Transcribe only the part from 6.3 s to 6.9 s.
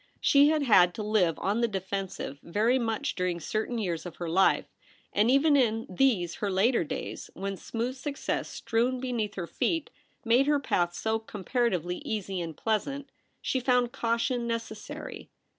her later